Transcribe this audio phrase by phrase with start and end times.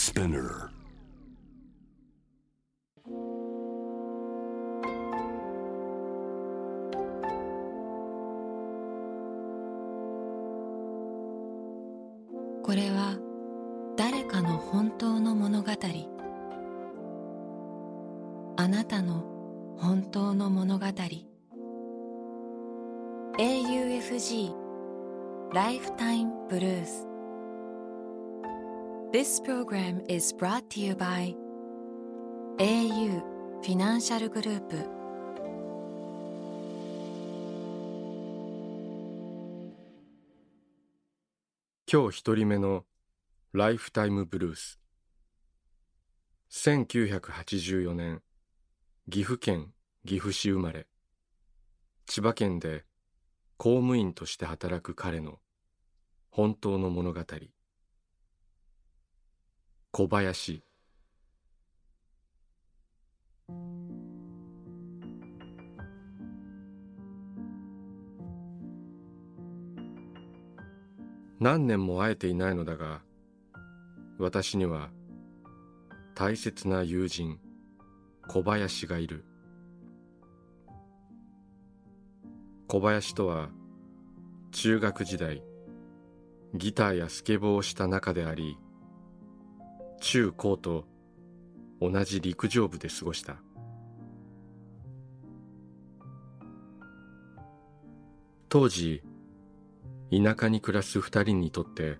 [0.00, 0.70] Spinner
[29.12, 31.34] This program is brought to you by
[32.60, 33.20] au
[33.60, 34.76] フィナンシャルグループ
[41.92, 42.84] 今日一人目の
[43.52, 44.78] ライフタイムブルース。
[46.52, 48.22] 1984年
[49.10, 49.72] 岐阜県
[50.06, 50.86] 岐阜市生まれ。
[52.06, 52.84] 千葉県で
[53.56, 55.40] 公務員として働く彼の
[56.30, 57.24] 本当の物語。
[59.92, 60.62] 小林。
[71.40, 73.00] 何年も会えていないのだが
[74.20, 74.90] 私には
[76.14, 77.40] 大切な友人
[78.28, 79.24] 小林がいる。
[82.68, 83.48] 小林とは
[84.52, 85.42] 中学時代
[86.54, 88.56] ギターやスケボーをした仲であり
[90.00, 90.86] 中高と
[91.80, 93.36] 同じ陸上部で過ごした。
[98.48, 99.02] 当時
[100.10, 101.98] 田舎に暮らす二人にとって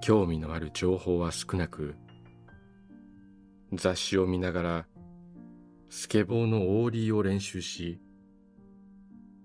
[0.00, 1.94] 興味のある情報は少なく
[3.72, 4.86] 雑誌を見ながら
[5.88, 8.00] スケボーのオーリーを練習し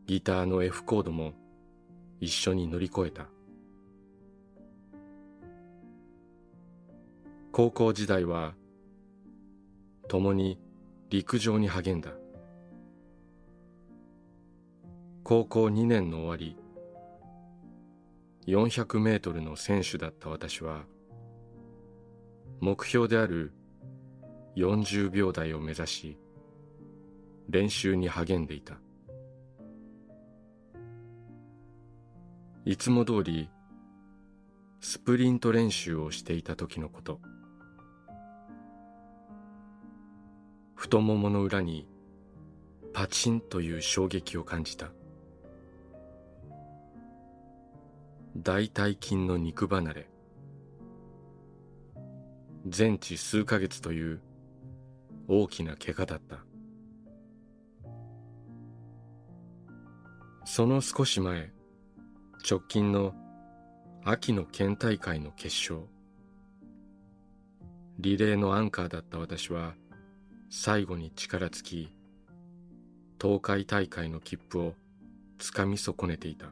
[0.08, 1.34] ギターの F コードも
[2.20, 3.28] 一緒に乗り越えた。
[7.58, 8.54] 高校時代は
[10.10, 10.60] 共に
[11.10, 12.12] 陸上に励んだ。
[15.24, 16.58] 高校2年の終わり
[18.46, 20.84] 400メートルの選手だった私は
[22.60, 23.54] 目標である
[24.58, 26.18] 40秒台を目指し
[27.48, 28.74] 練習に励んでいた。
[32.66, 33.50] いつも通り
[34.82, 37.22] スプリント練習をしていた時のこと。
[40.76, 41.88] 太ももの裏に
[42.94, 44.92] パチンという衝撃を感じた。
[48.38, 50.10] 大腿筋の肉離れ。
[52.68, 54.22] 全治数ヶ月という
[55.28, 56.44] 大きな怪我だった。
[60.46, 61.52] その少し前
[62.48, 63.14] 直近の
[64.04, 65.88] 秋の県大会の決勝。
[67.98, 69.74] リレーのアンカーだった私は
[70.50, 71.96] 最後に力尽き
[73.22, 74.74] 東海大会の切符を
[75.40, 76.48] つかみ損ねていた。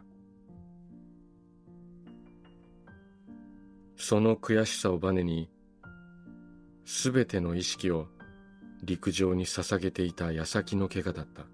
[3.96, 5.50] その悔しさをバネに
[6.86, 8.08] すべての意識を
[8.84, 11.46] 陸上に捧げていた矢先の怪我だった。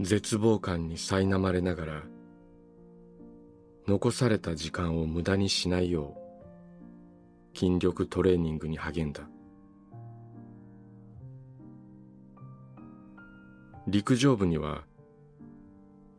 [0.00, 2.02] 絶望感に苛まれながら
[3.86, 6.19] 残された時間を無駄にしないよう
[7.54, 9.22] 筋力トレーニングに励んだ。
[13.86, 14.84] 陸上部には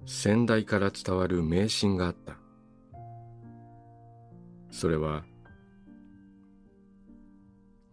[0.05, 2.37] 先代から伝わる迷信があった。
[4.71, 5.23] それは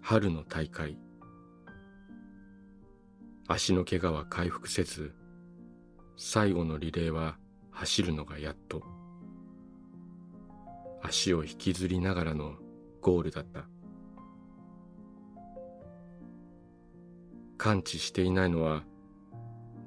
[0.00, 0.96] 春の大会。
[3.46, 5.12] 足の怪我は回復せず
[6.16, 7.36] 最後のリレーは
[7.70, 8.82] 走るのがやっと。
[11.02, 12.54] 足を引きずりながらの
[13.02, 13.73] ゴールだった。
[17.56, 18.82] 感知していないのは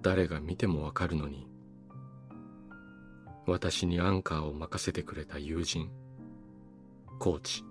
[0.01, 1.47] 誰が見てもわかるのに。
[3.45, 5.89] 私にアンカーを任せてくれた友人
[7.19, 7.63] コーチ。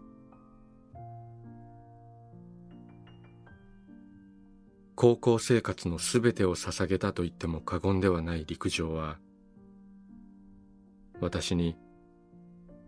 [4.95, 9.19] 高校生活のすべてを捧げたと言っても過言ではない陸上は
[11.21, 11.77] 私に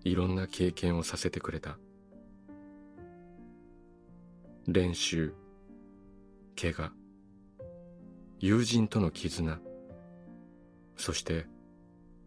[0.04, 1.78] いろんな経験をさせてくれた。
[4.66, 5.34] 練習
[6.60, 6.90] 怪我。
[8.40, 9.60] 友人との絆。
[10.96, 11.46] そして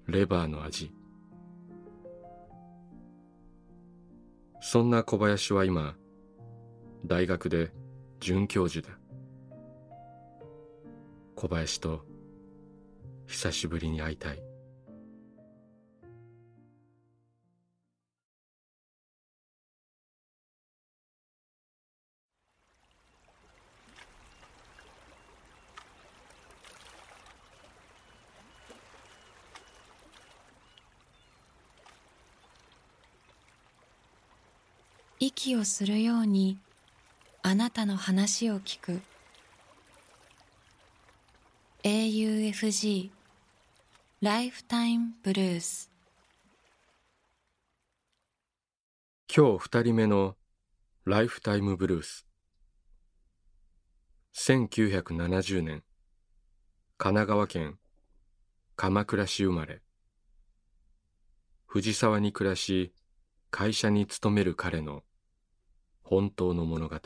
[0.08, 0.94] レバーの味。
[4.62, 5.96] そんな小林は今
[7.06, 7.74] 大学で
[8.22, 8.98] 准教授だ。
[11.36, 12.06] 小林と
[13.28, 14.42] 久しぶりに会いたい。
[35.42, 36.60] 息をするように
[37.42, 39.02] あなたの話を聞く。
[41.84, 43.10] AUFG
[44.22, 45.90] ライフタイムブルース
[49.36, 50.36] 今日二人目の
[51.06, 52.28] ライフタイムブルース
[54.36, 55.82] 1970年
[57.00, 57.80] 神奈川県
[58.76, 59.82] 鎌倉市生まれ。
[61.66, 62.94] 藤沢に暮らし
[63.50, 65.02] 会社に勤める彼の
[66.12, 67.00] 本当の物語。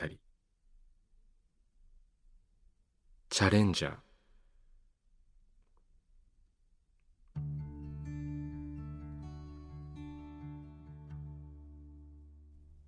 [3.29, 3.95] チャレンジャー。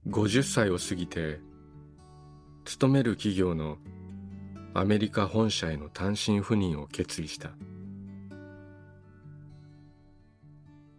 [0.10, 1.40] 50歳を過ぎて
[2.66, 3.78] 勤める企業の
[4.74, 7.52] アメリカ本社への単身赴任を決意した。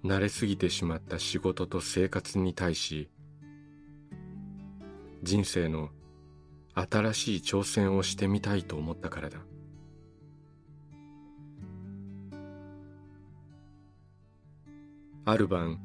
[0.04, 3.10] 慣れすぎてしまった仕事と生活に対し
[5.22, 5.90] 人生の
[6.74, 9.38] 新しい挑戦をしてみたいと思ったからだ。
[15.24, 15.80] ある晩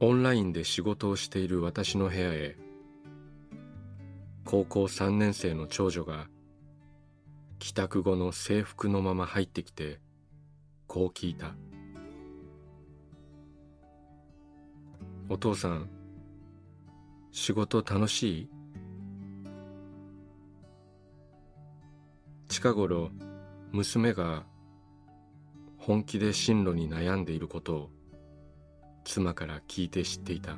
[0.00, 2.56] オンラインで仕事をしている私の部屋へ
[4.44, 6.26] 高校3年生の長女が
[7.58, 10.00] 帰宅後の制服のまま入ってきて
[10.86, 11.54] こう聞いた。
[15.30, 15.88] お父さん
[17.36, 18.48] 仕事楽しい？
[22.46, 23.10] 近頃
[23.72, 24.44] 娘が
[25.76, 27.90] 本気で進路に悩んでいることを
[29.02, 30.56] 妻から聞いて知っていた。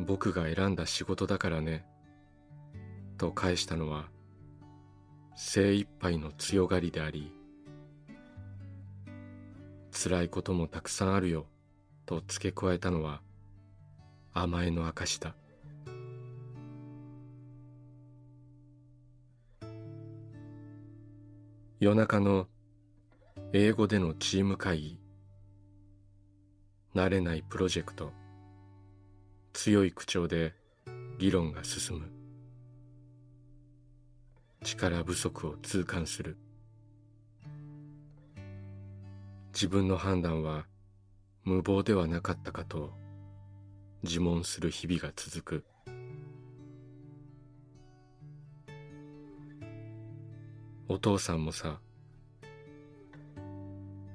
[0.00, 1.86] 僕が選んだ仕事だからね
[3.18, 4.08] と返したのは
[5.36, 7.32] 精一杯の強がりであり
[9.92, 11.46] 辛いこともたくさんあるよ。
[12.08, 13.20] と付け加えたのは
[14.32, 15.34] 甘えの証だ。
[21.80, 22.46] 夜中の
[23.52, 24.98] 英語でのチーム会議
[26.94, 28.10] 慣れないプロジェクト
[29.52, 30.54] 強い口調で
[31.18, 32.10] 議論が進む。
[34.64, 36.38] 力不足を痛感する。
[39.52, 40.67] 自分の判断は
[41.48, 42.92] 無謀ではなかったかと
[44.02, 45.64] 自問する日々が続く。
[50.88, 51.80] お父さんもさ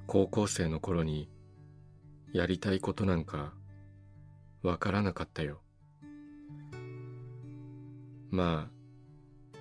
[0.06, 1.28] 高校生の頃に
[2.32, 3.52] やりたいことなんか
[4.62, 5.60] わからなかったよ。
[8.30, 9.58] まあ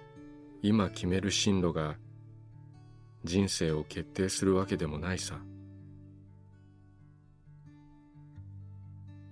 [0.62, 1.96] 今決める進路が
[3.24, 5.40] 人生を決定するわけでもないさ。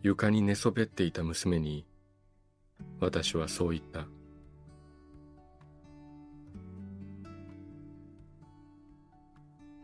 [0.03, 1.85] 床に寝そべっていた娘に
[2.99, 4.07] 私はそう言った。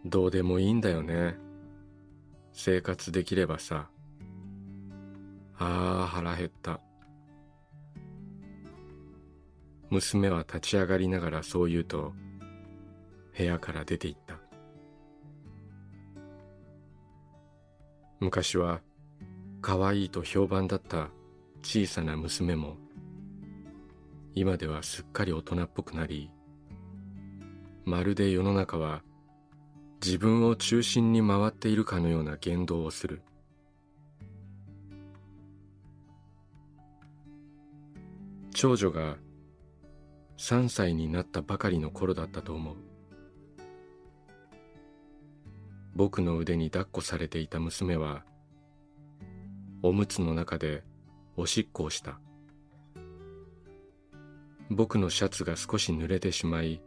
[0.05, 1.35] どうでもいいんだよね。
[2.51, 3.89] 生活できればさ。
[5.59, 6.79] ああ腹減った。
[9.89, 12.13] 娘は立ち上がりながらそう言うと
[13.37, 14.39] 部屋から出て行った。
[18.19, 18.81] 昔は
[19.61, 21.09] 可愛いと評判だった
[21.61, 22.77] 小さな娘も
[24.35, 26.29] 今ではすっかり大人っぽくなり
[27.85, 29.01] まるで世の中は
[30.03, 33.21] 自分を中心に回っているかのような言動をする。
[38.53, 39.17] 長女が
[40.37, 42.75] 3歳になったばかりの頃だったと思う。
[45.95, 48.23] 僕の腕に抱っこされていた娘は
[49.87, 50.83] おむつの中で
[51.37, 52.19] おしっこをした。
[54.69, 56.81] 僕のシャツが少し濡れてしまい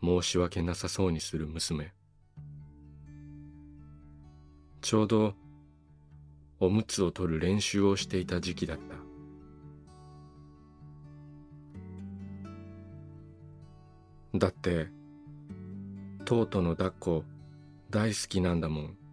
[0.00, 1.92] 申し訳なさそうにする娘。
[4.80, 5.34] ちょうど
[6.60, 8.78] おむつを取る練習をしていた時期だっ
[14.32, 14.38] た。
[14.38, 14.86] だって
[16.24, 17.24] トートの抱っこ
[17.90, 19.05] 大好きなんだもん。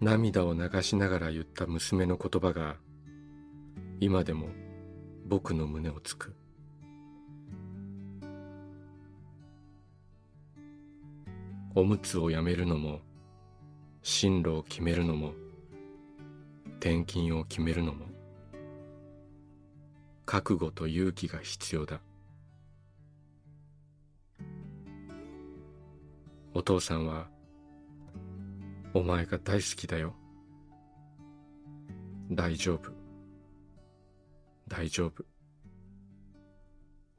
[0.00, 2.76] 涙を流しながら言った娘の言葉が
[3.98, 4.46] 今でも
[5.26, 6.36] 僕の胸をつく。
[11.74, 13.00] おむつをやめるのも
[14.02, 15.32] 進路を決めるのも
[16.78, 18.06] 転勤を決めるのも
[20.26, 22.00] 覚悟と勇気が必要だ。
[26.54, 27.28] お父さんは
[28.94, 30.14] お前が大好きだよ。
[32.30, 32.92] 大丈夫。
[34.66, 35.24] 大丈夫。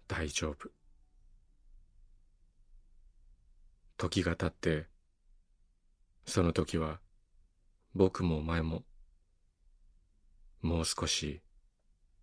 [0.07, 0.69] 大丈夫。
[3.97, 4.87] 時が経って
[6.25, 6.99] その時は
[7.93, 8.83] 僕もお前も
[10.61, 11.41] もう少し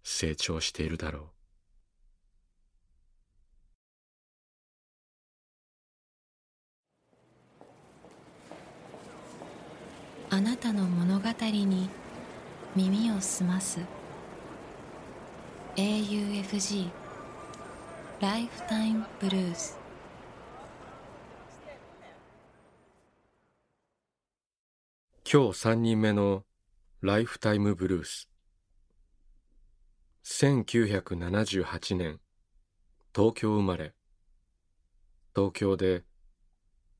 [0.02, 1.35] 成長しているだろう。
[10.36, 11.88] あなたの物語に
[12.74, 13.80] 耳を澄ます。
[15.76, 16.90] AUFG
[18.20, 19.78] ライフタイムブルース
[25.24, 26.44] 今日三人目の
[27.00, 28.28] ライフタイムブルース。
[30.26, 32.20] 1978年
[33.14, 33.94] 東京生まれ。
[35.34, 36.04] 東京で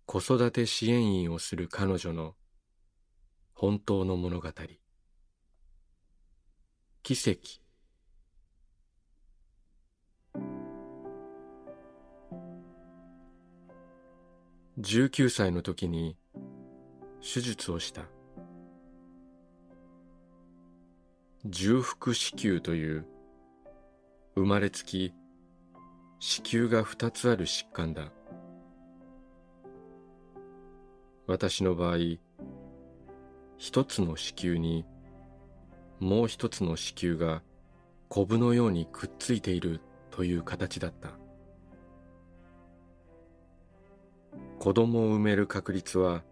[0.06, 2.34] 子育て支援員をする彼女の
[3.58, 4.50] 本当の物語。
[7.02, 7.62] 奇跡。
[14.78, 16.18] 19歳の時に
[17.22, 18.02] 手術をした。
[21.46, 23.06] 重複子宮という
[24.34, 25.14] 生まれつき
[26.18, 28.12] 子宮が2つある疾患だ。
[31.26, 32.25] 私の場合
[33.58, 34.84] 一つの子宮に
[35.98, 37.42] もう一つの子宮が
[38.08, 41.10] コブのようにくっついているという形だった。
[44.58, 46.22] 子供を産める確率は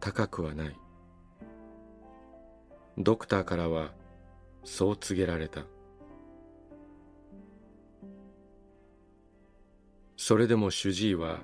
[0.00, 0.76] 高くはない。
[2.98, 3.92] ドクターからは
[4.64, 5.62] そう告げられた。
[10.16, 11.38] それでも主治医は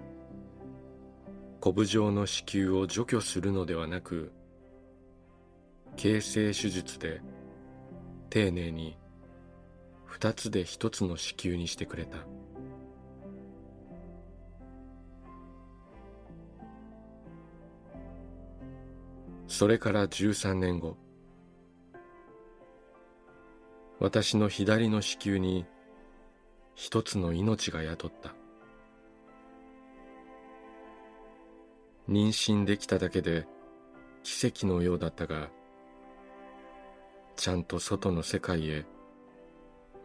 [1.60, 4.32] コブ状の子宮を除去するのではなく
[5.96, 7.20] 形成手術で
[8.30, 8.96] 丁寧に
[10.04, 12.18] 二つで一つの子宮にしてくれた。
[19.48, 20.96] それから13年後
[24.00, 25.66] 私の左の子宮に
[26.74, 28.34] 一つの命が宿った。
[32.08, 33.46] 妊娠できただけで
[34.22, 35.50] 奇跡のようだったが
[37.36, 38.84] ちゃんと外の世界へ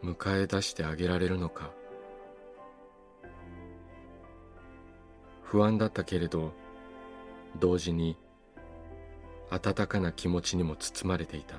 [0.02, 1.70] 迎え出してあげられるのか。
[5.42, 6.52] 不安だったけれど
[7.58, 8.18] 同時に
[9.50, 11.56] 温かな気持ちにも包まれていた。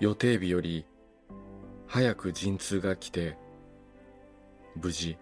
[0.00, 0.84] 予定日より
[1.86, 3.38] 早く陣痛が来て
[4.74, 5.16] 無事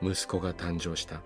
[0.00, 1.20] 息子が誕生した。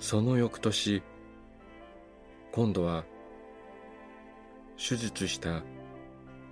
[0.00, 1.02] その翌年
[2.52, 3.04] 今度は
[4.76, 5.62] 手術した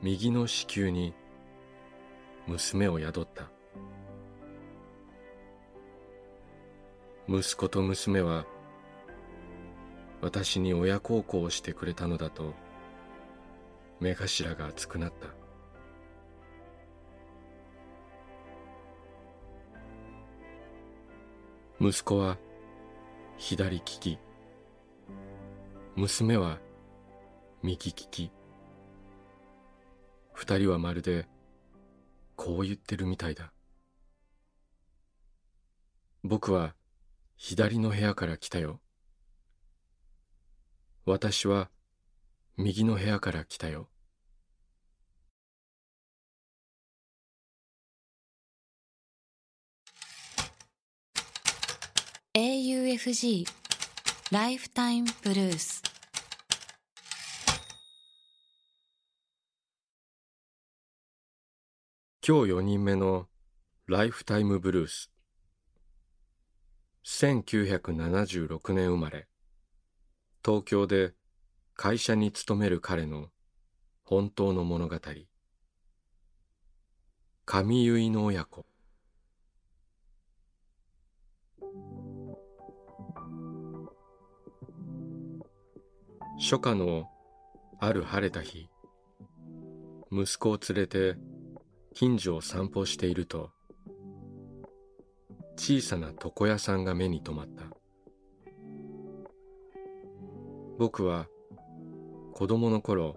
[0.03, 1.15] 右の子宮に
[2.47, 3.49] 娘を宿った。
[7.29, 8.47] 息子と娘は
[10.21, 12.55] 私に親孝行をしてくれたのだと
[14.01, 15.29] 目頭が熱くなった。
[21.81, 22.39] 息子は
[23.39, 24.19] 左利き。
[25.95, 26.59] 娘は
[27.63, 28.33] 右利き。
[30.33, 31.29] 二人はまるで
[32.35, 33.53] こう言ってるみたいだ。
[36.25, 36.75] 僕は
[37.37, 38.81] 左の部屋から来たよ。
[41.05, 41.71] 私は
[42.57, 43.89] 右の部屋から来たよ。
[52.39, 53.47] AUFG
[54.31, 55.83] ライフタイムブルース
[62.29, 63.25] 今日4人目の
[63.87, 65.11] ライフタイムブルース
[67.07, 69.29] 1976年生まれ。
[70.45, 71.15] 東京で
[71.75, 73.29] 会社に勤める彼の
[74.05, 75.01] 本当の物語。
[77.47, 78.67] 神結の親子。
[86.39, 87.09] 初夏の
[87.81, 88.69] ある晴れた日
[90.13, 91.17] 息子を連れて
[91.95, 93.51] 近所を散歩していると
[95.57, 97.65] 小さな床屋さんが目に留まった。
[100.79, 101.27] 僕は
[102.35, 103.17] 子供の頃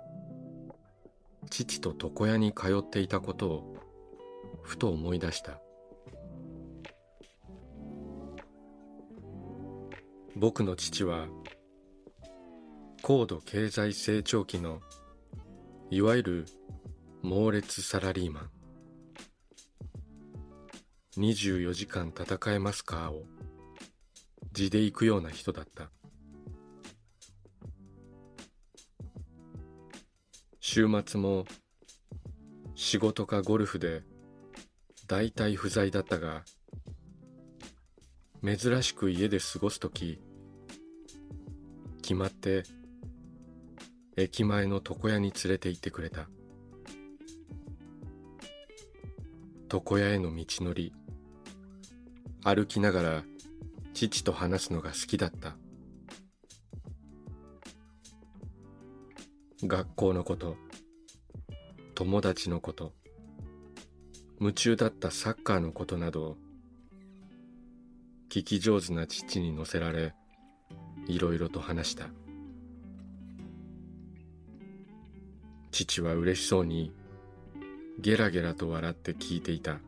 [1.50, 3.76] 父と床屋に通っていたことを
[4.62, 5.60] ふと思い出した。
[10.38, 11.28] 僕の父は
[13.02, 14.82] 高度経済成長期の
[15.90, 16.46] いわゆる
[17.24, 18.50] 猛烈サラリーマン。
[21.18, 23.24] 24時間戦えますかを
[24.54, 25.90] 地で行くような人だった。
[30.60, 31.46] 週末も
[32.76, 34.04] 仕事かゴルフで
[35.08, 36.44] 大体不在だったが
[38.44, 40.22] 珍しく家で過ごすとき
[42.04, 42.64] 決まって
[44.22, 46.28] 駅前の床屋に連れて行ってくれた。
[49.72, 50.92] 床屋への道のり。
[52.44, 53.24] 歩きながら
[53.94, 55.56] 父と話すのが好きだった。
[59.64, 60.58] 学校のこと。
[61.96, 62.92] 友達のこと。
[64.42, 66.36] 夢中だったサッカーのことなど。
[68.30, 70.14] 聞き上手な父に乗せられ
[71.08, 72.10] いろいろと話した。
[75.72, 76.94] 父は嬉しそうに
[78.00, 79.80] ゲラゲラと笑って聞いていた。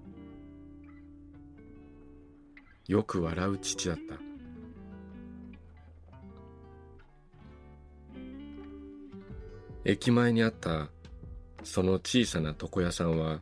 [2.87, 4.31] よく笑う父だった。
[9.83, 10.89] 駅前にあった
[11.63, 13.41] その小さな床屋さんは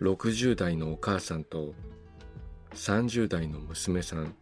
[0.00, 1.74] 60代のお母さんと
[2.74, 4.36] 30代の娘さん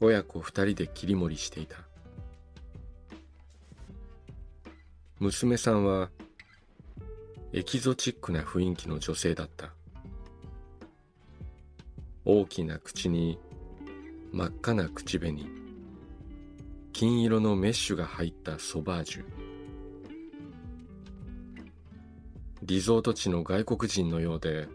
[0.00, 1.91] 親子二人で切り盛りしていた。
[5.22, 6.10] 娘さんは
[7.52, 9.72] エキゾチックな雰囲気の女性だった。
[12.24, 13.38] 大きな口に
[14.32, 15.46] 真っ赤な口紅。
[16.92, 19.24] 金色のメッシュが入ったソバージュ。
[22.64, 24.66] リゾート地の外国人のようで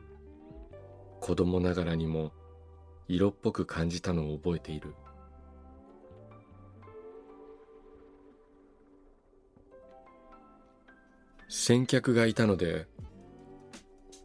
[1.19, 2.31] 子供ながらにも
[3.09, 4.95] 色っぽく感じたのを覚えている。
[11.49, 12.87] 先客がいたので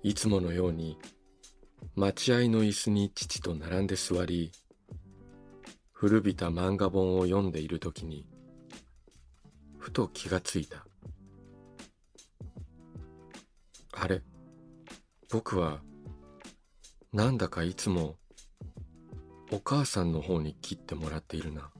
[0.02, 0.98] いつものように
[1.94, 4.50] 待合の椅子に父と並んで座り
[5.92, 8.26] 古びた漫画本を読んでいる時に
[9.78, 10.84] ふと気がついた。
[13.92, 14.22] あれ
[15.30, 15.80] 僕は
[17.12, 18.16] なんだかいつも
[19.52, 21.70] お母さんの方に切ってもらっているな。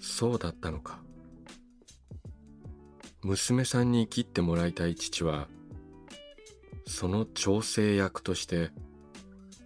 [0.00, 1.09] そうだったのか。
[3.22, 5.46] 娘さんに切ってもらいたい父は
[6.86, 8.70] その調整役として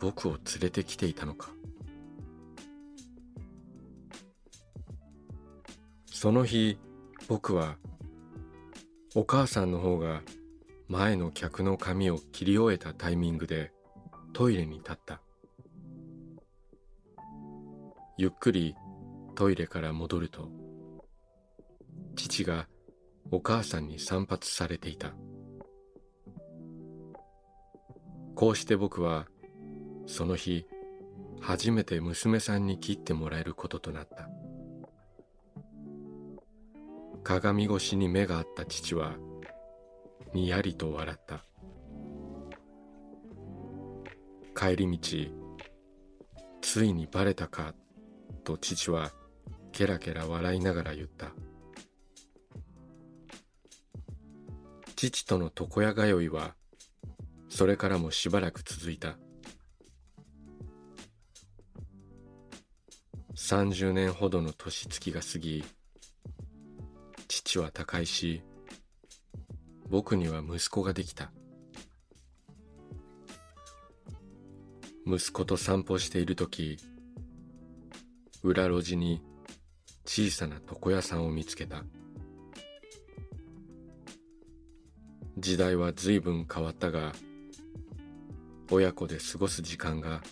[0.01, 1.51] 僕を連れてきていたのか。
[6.07, 6.79] その日
[7.29, 7.77] 僕は
[9.15, 10.23] お母さんの方が
[10.89, 13.73] 前の客の髪を切り終えたタイミングで
[14.33, 15.21] トイレに立った。
[18.19, 18.75] ゆっくり
[19.37, 20.49] トイレから戻ると
[22.17, 22.67] 父が
[23.31, 25.15] お母さんに散髪されていた。
[28.35, 29.27] こうして僕は
[30.07, 30.67] その日
[31.41, 34.29] 初めて娘さんに切ってもらえることとなった。
[37.23, 39.17] 鏡越しに目があった父は
[40.33, 41.45] にやりと笑った。
[44.55, 45.45] 帰り道
[46.61, 47.75] ついにバレたか
[48.45, 49.11] と父は
[49.73, 51.33] ケラケラ笑いながら言った。
[55.11, 56.55] 父との床屋通いは
[57.51, 59.19] それからもしばらく続いた。
[63.37, 65.63] 30年ほどの年月が過ぎ
[67.29, 68.43] 父は他界し
[69.91, 71.33] 僕には息子ができた。
[75.07, 76.79] 息子と散歩している時
[78.43, 79.21] 裏路地に
[80.07, 81.85] 小さな床屋さんを見つけた。
[85.45, 87.13] 時代は随分変わったが
[88.71, 90.23] 親子で過ごす時間が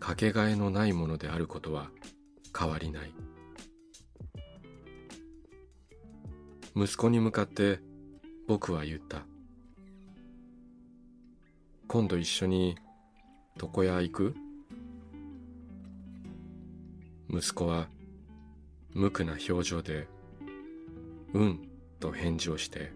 [0.00, 1.90] かけがえのないものであることは
[2.58, 3.12] 変わりない。
[6.74, 7.80] 息子に向かって
[8.48, 9.26] 僕は言った。
[11.86, 12.78] 今度一緒に
[13.62, 14.34] 床屋行く？
[17.28, 17.88] 息子は
[18.94, 20.08] 無垢な表情で
[21.34, 21.68] 「うん」
[22.00, 22.95] と返事をして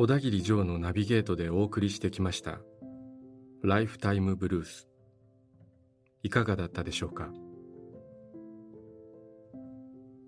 [0.00, 2.62] 小田切城のナビゲートでお送りしてきました
[3.62, 4.88] 「ライフタイムブルース」
[6.24, 7.30] いかがだったでしょうか？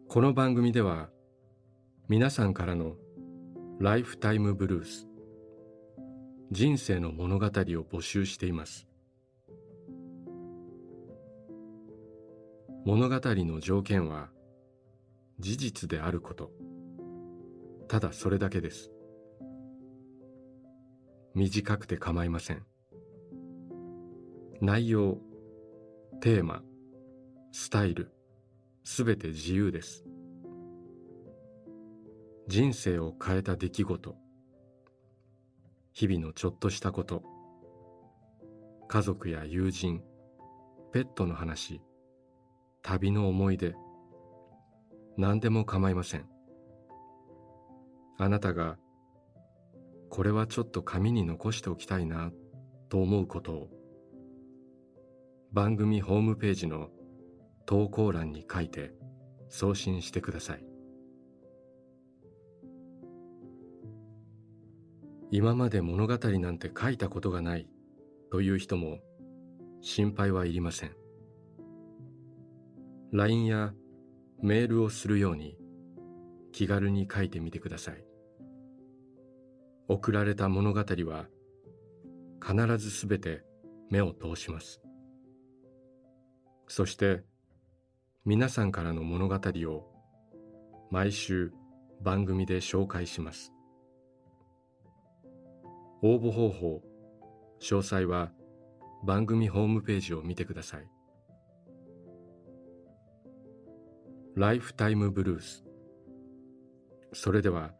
[0.08, 1.08] この番組では
[2.06, 2.98] 皆さんからの
[3.78, 5.08] ライフタイムブルース
[6.50, 8.86] 人生の物語を募集しています。
[12.84, 14.28] 物語の条件は
[15.38, 16.52] 事実であること。
[17.88, 18.90] ただそれだけです。
[21.34, 22.64] 短くて構いません。
[24.60, 25.18] 内容
[26.20, 26.62] テーマ
[27.50, 28.12] スタイル
[28.84, 30.04] すべて自由です。
[32.48, 34.16] 人生を変えた出来事
[35.92, 37.22] 日々のちょっとしたこと
[38.88, 40.02] 家族や友人
[40.92, 41.80] ペットの話
[42.82, 43.74] 旅の思い出
[45.16, 46.26] 何でも構いません。
[48.18, 48.76] あなたが
[50.12, 52.32] これはちょっと紙に残しておきたいな
[52.90, 53.68] と思うことを
[55.54, 56.90] 番組ホームページの
[57.64, 58.92] 投稿欄に書いて
[59.48, 60.64] 送信してください。
[65.30, 67.66] 今まで物語なんて書いたことがない
[68.30, 68.98] という人も
[69.80, 70.92] 心配はいりません。
[73.12, 73.72] LINE や
[74.42, 75.56] メールをするように
[76.52, 78.11] 気軽に書いてみてください。
[79.92, 81.26] 送られた物語は
[82.42, 83.44] 必ずすべて
[83.90, 84.80] 目を通します。
[86.66, 87.24] そして
[88.24, 89.92] 皆さんからの物語を
[90.90, 91.52] 毎週
[92.00, 93.52] 番組で紹介します。
[96.00, 96.82] 応募方法
[97.60, 98.32] 詳細は
[99.04, 100.88] 番組ホームページを見てください。
[104.36, 105.66] ライフタイムブルース
[107.12, 107.74] それでは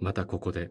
[0.00, 0.70] またここで。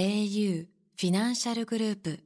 [0.00, 2.20] au フィナンシャルグループ